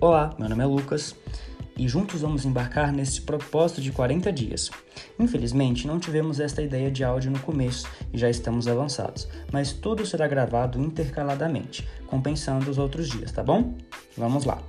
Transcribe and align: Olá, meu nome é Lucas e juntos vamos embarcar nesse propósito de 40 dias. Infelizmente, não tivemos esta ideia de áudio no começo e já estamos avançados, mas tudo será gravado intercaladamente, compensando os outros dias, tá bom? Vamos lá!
Olá, 0.00 0.32
meu 0.38 0.48
nome 0.48 0.62
é 0.62 0.66
Lucas 0.66 1.12
e 1.76 1.88
juntos 1.88 2.20
vamos 2.20 2.44
embarcar 2.44 2.92
nesse 2.92 3.20
propósito 3.20 3.80
de 3.80 3.90
40 3.90 4.32
dias. 4.32 4.70
Infelizmente, 5.18 5.88
não 5.88 5.98
tivemos 5.98 6.38
esta 6.38 6.62
ideia 6.62 6.88
de 6.88 7.02
áudio 7.02 7.32
no 7.32 7.40
começo 7.40 7.88
e 8.12 8.16
já 8.16 8.30
estamos 8.30 8.68
avançados, 8.68 9.26
mas 9.52 9.72
tudo 9.72 10.06
será 10.06 10.28
gravado 10.28 10.80
intercaladamente, 10.80 11.84
compensando 12.06 12.70
os 12.70 12.78
outros 12.78 13.08
dias, 13.08 13.32
tá 13.32 13.42
bom? 13.42 13.74
Vamos 14.16 14.44
lá! 14.44 14.62